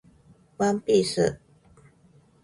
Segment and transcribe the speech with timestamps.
[0.57, 1.39] ワンピース